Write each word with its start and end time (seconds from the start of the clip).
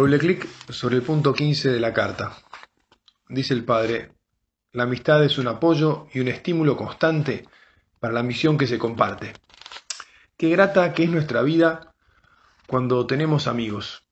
Doble 0.00 0.18
clic 0.18 0.48
sobre 0.70 0.96
el 0.96 1.02
punto 1.02 1.34
15 1.34 1.72
de 1.72 1.78
la 1.78 1.92
carta. 1.92 2.34
Dice 3.28 3.52
el 3.52 3.66
padre, 3.66 4.12
la 4.72 4.84
amistad 4.84 5.22
es 5.22 5.36
un 5.36 5.46
apoyo 5.46 6.06
y 6.14 6.20
un 6.20 6.28
estímulo 6.28 6.74
constante 6.74 7.46
para 7.98 8.14
la 8.14 8.22
misión 8.22 8.56
que 8.56 8.66
se 8.66 8.78
comparte. 8.78 9.34
Qué 10.38 10.48
grata 10.48 10.94
que 10.94 11.04
es 11.04 11.10
nuestra 11.10 11.42
vida 11.42 11.92
cuando 12.66 13.06
tenemos 13.06 13.46
amigos. 13.46 14.06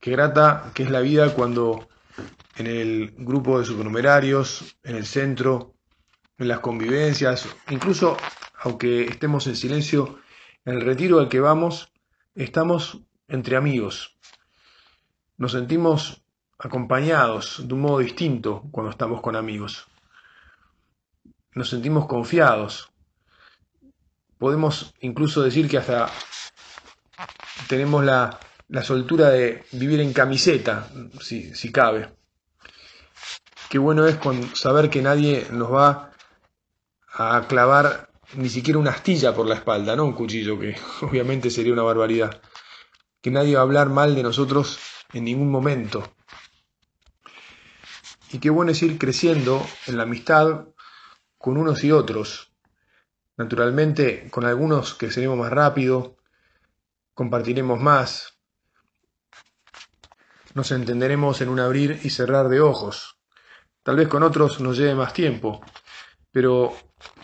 Qué 0.00 0.12
grata 0.12 0.70
que 0.72 0.84
es 0.84 0.90
la 0.90 1.00
vida 1.00 1.34
cuando 1.34 1.86
en 2.56 2.66
el 2.66 3.12
grupo 3.18 3.58
de 3.58 3.66
supernumerarios, 3.66 4.78
en 4.82 4.96
el 4.96 5.04
centro, 5.04 5.74
en 6.38 6.48
las 6.48 6.60
convivencias, 6.60 7.46
incluso 7.68 8.16
aunque 8.58 9.04
estemos 9.04 9.46
en 9.48 9.56
silencio, 9.56 10.20
en 10.64 10.76
el 10.76 10.80
retiro 10.80 11.20
al 11.20 11.28
que 11.28 11.40
vamos, 11.40 11.92
estamos 12.34 13.02
entre 13.28 13.56
amigos. 13.56 14.14
Nos 15.36 15.52
sentimos 15.52 16.22
acompañados 16.58 17.66
de 17.66 17.74
un 17.74 17.80
modo 17.80 17.98
distinto 17.98 18.64
cuando 18.70 18.90
estamos 18.90 19.20
con 19.20 19.34
amigos. 19.34 19.86
Nos 21.54 21.70
sentimos 21.70 22.06
confiados. 22.06 22.90
Podemos 24.38 24.94
incluso 25.00 25.42
decir 25.42 25.68
que 25.68 25.78
hasta 25.78 26.08
tenemos 27.68 28.04
la, 28.04 28.38
soltura 28.82 29.30
de 29.30 29.64
vivir 29.72 30.00
en 30.00 30.12
camiseta, 30.12 30.88
si, 31.20 31.54
si 31.54 31.72
cabe. 31.72 32.12
Qué 33.68 33.78
bueno 33.78 34.06
es 34.06 34.16
con 34.16 34.54
saber 34.54 34.90
que 34.90 35.02
nadie 35.02 35.46
nos 35.50 35.72
va 35.72 36.12
a 37.12 37.46
clavar 37.48 38.10
ni 38.34 38.48
siquiera 38.48 38.78
una 38.78 38.90
astilla 38.90 39.34
por 39.34 39.46
la 39.46 39.54
espalda, 39.54 39.96
no 39.96 40.04
un 40.04 40.12
cuchillo, 40.12 40.58
que 40.58 40.76
obviamente 41.02 41.50
sería 41.50 41.72
una 41.72 41.82
barbaridad. 41.82 42.40
Que 43.20 43.30
nadie 43.30 43.54
va 43.54 43.60
a 43.60 43.64
hablar 43.64 43.88
mal 43.88 44.14
de 44.14 44.22
nosotros 44.22 44.78
en 45.14 45.24
ningún 45.24 45.50
momento. 45.50 46.14
Y 48.32 48.38
qué 48.38 48.50
bueno 48.50 48.72
es 48.72 48.82
ir 48.82 48.98
creciendo 48.98 49.64
en 49.86 49.96
la 49.96 50.02
amistad 50.02 50.66
con 51.38 51.56
unos 51.56 51.82
y 51.84 51.92
otros. 51.92 52.52
Naturalmente, 53.36 54.28
con 54.30 54.44
algunos 54.44 54.94
creceremos 54.94 55.38
más 55.38 55.50
rápido, 55.50 56.16
compartiremos 57.14 57.80
más, 57.80 58.34
nos 60.54 60.70
entenderemos 60.70 61.40
en 61.40 61.48
un 61.48 61.58
abrir 61.58 61.98
y 62.04 62.10
cerrar 62.10 62.48
de 62.48 62.60
ojos. 62.60 63.18
Tal 63.82 63.96
vez 63.96 64.08
con 64.08 64.22
otros 64.22 64.60
nos 64.60 64.76
lleve 64.78 64.94
más 64.94 65.12
tiempo, 65.12 65.60
pero 66.30 66.76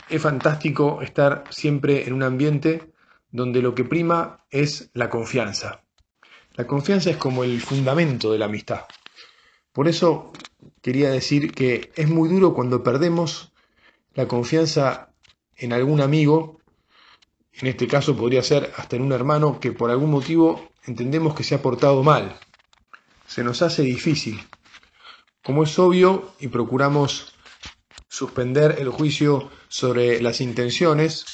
es 0.08 0.20
fantástico 0.20 1.00
estar 1.00 1.44
siempre 1.50 2.06
en 2.06 2.12
un 2.12 2.24
ambiente 2.24 2.92
donde 3.30 3.62
lo 3.62 3.74
que 3.74 3.84
prima 3.84 4.44
es 4.50 4.90
la 4.94 5.08
confianza. 5.08 5.84
La 6.60 6.66
confianza 6.66 7.08
es 7.08 7.16
como 7.16 7.42
el 7.42 7.58
fundamento 7.58 8.30
de 8.30 8.38
la 8.38 8.44
amistad. 8.44 8.84
Por 9.72 9.88
eso 9.88 10.30
quería 10.82 11.10
decir 11.10 11.52
que 11.52 11.90
es 11.96 12.06
muy 12.06 12.28
duro 12.28 12.52
cuando 12.52 12.82
perdemos 12.82 13.54
la 14.12 14.28
confianza 14.28 15.10
en 15.56 15.72
algún 15.72 16.02
amigo, 16.02 16.60
en 17.54 17.68
este 17.68 17.86
caso 17.86 18.14
podría 18.14 18.42
ser 18.42 18.74
hasta 18.76 18.96
en 18.96 19.00
un 19.00 19.12
hermano 19.12 19.58
que 19.58 19.72
por 19.72 19.90
algún 19.90 20.10
motivo 20.10 20.70
entendemos 20.84 21.34
que 21.34 21.44
se 21.44 21.54
ha 21.54 21.62
portado 21.62 22.02
mal. 22.02 22.38
Se 23.26 23.42
nos 23.42 23.62
hace 23.62 23.80
difícil. 23.80 24.46
Como 25.42 25.62
es 25.62 25.78
obvio 25.78 26.34
y 26.40 26.48
procuramos 26.48 27.32
suspender 28.06 28.76
el 28.78 28.90
juicio 28.90 29.50
sobre 29.68 30.20
las 30.20 30.42
intenciones, 30.42 31.24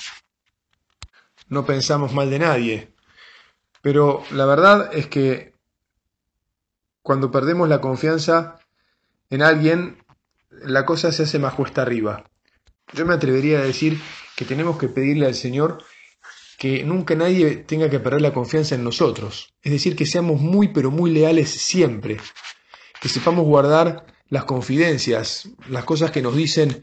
no 1.48 1.66
pensamos 1.66 2.12
mal 2.12 2.30
de 2.30 2.38
nadie. 2.38 2.95
Pero 3.86 4.24
la 4.32 4.46
verdad 4.46 4.90
es 4.92 5.06
que 5.06 5.52
cuando 7.02 7.30
perdemos 7.30 7.68
la 7.68 7.80
confianza 7.80 8.58
en 9.30 9.42
alguien, 9.42 10.02
la 10.50 10.84
cosa 10.84 11.12
se 11.12 11.22
hace 11.22 11.38
más 11.38 11.54
cuesta 11.54 11.82
arriba. 11.82 12.24
Yo 12.92 13.06
me 13.06 13.14
atrevería 13.14 13.60
a 13.60 13.62
decir 13.62 14.00
que 14.34 14.44
tenemos 14.44 14.76
que 14.76 14.88
pedirle 14.88 15.26
al 15.26 15.36
Señor 15.36 15.84
que 16.58 16.82
nunca 16.82 17.14
nadie 17.14 17.58
tenga 17.58 17.88
que 17.88 18.00
perder 18.00 18.22
la 18.22 18.34
confianza 18.34 18.74
en 18.74 18.82
nosotros. 18.82 19.54
Es 19.62 19.70
decir, 19.70 19.94
que 19.94 20.04
seamos 20.04 20.40
muy 20.40 20.66
pero 20.66 20.90
muy 20.90 21.12
leales 21.12 21.48
siempre. 21.48 22.16
Que 23.00 23.08
sepamos 23.08 23.44
guardar 23.44 24.04
las 24.28 24.46
confidencias, 24.46 25.48
las 25.68 25.84
cosas 25.84 26.10
que 26.10 26.22
nos 26.22 26.34
dicen 26.34 26.82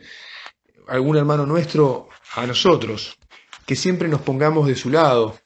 algún 0.88 1.18
hermano 1.18 1.46
nuestro 1.46 2.08
a 2.36 2.48
nosotros, 2.48 3.18
que 3.66 3.76
siempre 3.76 4.08
nos 4.08 4.22
pongamos 4.22 4.68
de 4.68 4.76
su 4.76 4.90
lado, 4.90 5.38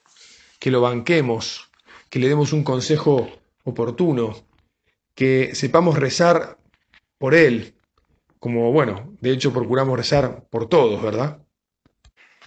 que 0.60 0.72
lo 0.72 0.82
banquemos, 0.82 1.70
que 2.10 2.20
le 2.20 2.30
demos 2.30 2.54
un 2.54 2.64
consejo 2.64 3.30
oportuno, 3.64 4.36
que 5.16 5.56
sepamos 5.56 5.98
rezar 5.98 6.58
por 7.18 7.36
él, 7.36 7.76
como 8.40 8.72
bueno, 8.72 9.16
de 9.22 9.32
hecho 9.32 9.54
procuramos 9.54 9.98
rezar 9.98 10.48
por 10.50 10.70
todos, 10.70 11.02
¿verdad? 11.02 11.44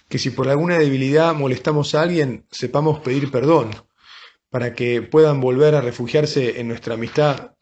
Que 0.07 0.17
si 0.17 0.29
por 0.29 0.49
alguna 0.49 0.77
debilidad 0.77 1.33
molestamos 1.35 1.95
a 1.95 2.01
alguien, 2.01 2.45
sepamos 2.51 2.99
pedir 2.99 3.31
perdón, 3.31 3.71
para 4.49 4.73
que 4.73 5.01
puedan 5.01 5.39
volver 5.41 5.75
a 5.75 5.81
refugiarse 5.81 6.59
en 6.59 6.67
nuestra 6.67 6.95
amistad 6.95 7.55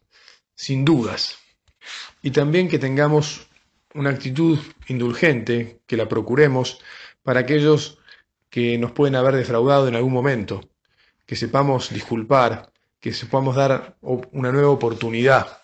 sin 0.56 0.86
dudas 0.86 1.38
y 2.22 2.32
también 2.32 2.68
que 2.68 2.80
tengamos 2.80 3.48
una 3.94 4.10
actitud 4.10 4.60
indulgente, 4.88 5.82
que 5.88 5.98
la 5.98 6.08
procuremos 6.08 6.80
para 7.24 7.42
aquellos 7.42 7.99
que 8.50 8.78
nos 8.78 8.92
pueden 8.92 9.16
haber 9.16 9.36
defraudado 9.36 9.88
en 9.88 9.96
algún 9.96 10.14
momento, 10.14 10.62
que 11.26 11.36
sepamos 11.36 11.90
disculpar, 11.94 12.72
que 13.00 13.14
sepamos 13.14 13.56
dar 13.56 13.98
una 14.02 14.52
nueva 14.52 14.70
oportunidad, 14.70 15.62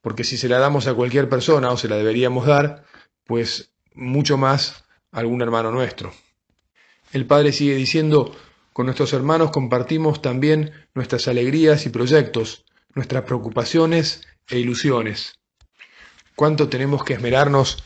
porque 0.00 0.24
si 0.24 0.36
se 0.36 0.48
la 0.48 0.58
damos 0.58 0.86
a 0.86 0.94
cualquier 0.94 1.28
persona 1.28 1.70
o 1.70 1.76
se 1.76 1.88
la 1.88 1.96
deberíamos 1.96 2.46
dar, 2.46 2.84
pues 3.24 3.72
mucho 3.94 4.38
más 4.38 4.84
a 5.12 5.20
algún 5.20 5.42
hermano 5.42 5.70
nuestro. 5.70 6.12
El 7.12 7.26
Padre 7.26 7.52
sigue 7.52 7.74
diciendo, 7.74 8.36
con 8.72 8.86
nuestros 8.86 9.12
hermanos 9.12 9.50
compartimos 9.50 10.22
también 10.22 10.72
nuestras 10.94 11.26
alegrías 11.26 11.84
y 11.86 11.88
proyectos, 11.88 12.64
nuestras 12.94 13.24
preocupaciones 13.24 14.22
e 14.48 14.58
ilusiones. 14.58 15.34
Cuánto 16.36 16.68
tenemos 16.68 17.02
que 17.02 17.14
esmerarnos 17.14 17.82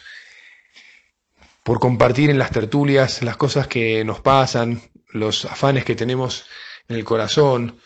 por 1.62 1.78
compartir 1.78 2.30
en 2.30 2.38
las 2.38 2.50
tertulias 2.50 3.22
las 3.22 3.36
cosas 3.36 3.66
que 3.68 4.04
nos 4.04 4.20
pasan, 4.20 4.82
los 5.08 5.44
afanes 5.44 5.84
que 5.84 5.94
tenemos 5.94 6.46
en 6.88 6.96
el 6.96 7.04
corazón, 7.04 7.78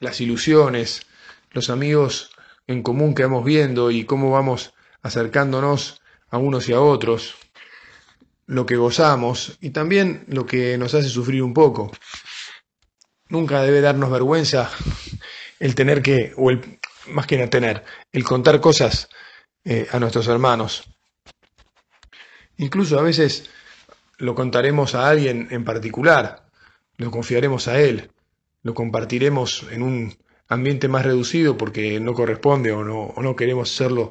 las 0.00 0.20
ilusiones, 0.20 1.06
los 1.50 1.70
amigos 1.70 2.30
en 2.66 2.82
común 2.82 3.14
que 3.14 3.22
vamos 3.22 3.44
viendo 3.44 3.90
y 3.90 4.04
cómo 4.04 4.30
vamos 4.30 4.74
acercándonos 5.02 6.00
a 6.30 6.38
unos 6.38 6.68
y 6.68 6.72
a 6.72 6.80
otros, 6.80 7.36
lo 8.46 8.66
que 8.66 8.76
gozamos 8.76 9.56
y 9.60 9.70
también 9.70 10.24
lo 10.28 10.46
que 10.46 10.76
nos 10.78 10.94
hace 10.94 11.08
sufrir 11.08 11.42
un 11.42 11.54
poco. 11.54 11.90
Nunca 13.28 13.62
debe 13.62 13.80
darnos 13.80 14.10
vergüenza 14.10 14.70
el 15.58 15.74
tener 15.74 16.02
que, 16.02 16.32
o 16.36 16.50
el, 16.50 16.80
más 17.08 17.26
que 17.26 17.46
tener, 17.48 17.84
el 18.12 18.24
contar 18.24 18.60
cosas 18.60 19.08
eh, 19.64 19.86
a 19.92 19.98
nuestros 19.98 20.26
hermanos. 20.28 20.97
Incluso 22.58 22.98
a 22.98 23.02
veces 23.02 23.48
lo 24.18 24.34
contaremos 24.34 24.94
a 24.94 25.08
alguien 25.08 25.48
en 25.50 25.64
particular, 25.64 26.50
lo 26.96 27.10
confiaremos 27.10 27.68
a 27.68 27.80
él, 27.80 28.10
lo 28.62 28.74
compartiremos 28.74 29.64
en 29.70 29.82
un 29.82 30.16
ambiente 30.48 30.88
más 30.88 31.04
reducido 31.04 31.56
porque 31.56 32.00
no 32.00 32.14
corresponde 32.14 32.72
o 32.72 32.82
no, 32.84 33.36
queremos 33.36 33.72
hacerlo 33.72 34.10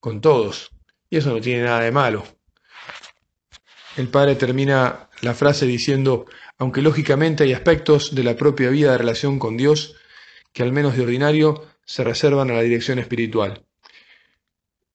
con 0.00 0.20
todos. 0.20 0.70
Y 1.10 1.18
eso 1.18 1.30
no 1.30 1.40
tiene 1.40 1.64
nada 1.64 1.80
de 1.80 1.92
malo. 1.92 2.24
El 3.96 4.08
padre 4.08 4.36
termina 4.36 5.10
la 5.20 5.34
frase 5.34 5.66
diciendo, 5.66 6.26
aunque 6.58 6.82
lógicamente 6.82 7.44
hay 7.44 7.52
aspectos 7.52 8.14
de 8.14 8.24
la 8.24 8.36
propia 8.36 8.70
vida 8.70 8.92
de 8.92 8.98
relación 8.98 9.38
con 9.38 9.56
Dios 9.56 9.96
que 10.52 10.62
al 10.62 10.72
menos 10.72 10.96
de 10.96 11.02
ordinario 11.02 11.66
se 11.84 12.04
reservan 12.04 12.50
a 12.50 12.54
la 12.54 12.62
dirección 12.62 12.98
espiritual. 12.98 13.66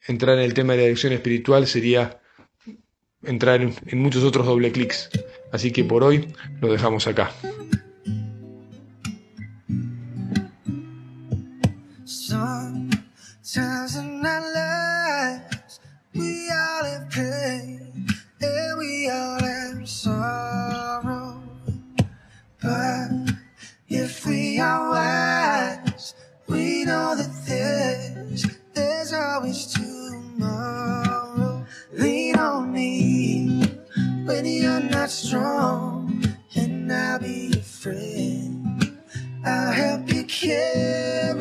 Entrar 0.08 0.38
en 0.38 0.44
el 0.44 0.56
tema 0.56 0.74
de 0.74 0.80
la 0.80 0.86
dirección 0.86 1.14
espiritual 1.14 1.68
sería 1.68 2.21
entrar 3.24 3.62
en, 3.62 4.02
muchos 4.02 4.24
otros 4.24 4.46
doble 4.46 4.72
clics. 4.72 5.10
Así 5.52 5.72
que 5.72 5.84
por 5.84 6.04
hoy 6.04 6.34
lo 6.60 6.72
dejamos 6.72 7.08
acá. 7.08 7.32
you're 29.52 29.91
strong 35.12 36.24
and 36.56 36.92
I'll 36.92 37.20
be 37.20 37.52
your 37.54 37.62
friend. 37.62 38.98
I'll 39.46 39.72
help 39.74 40.12
you 40.14 40.24
carry. 40.24 41.41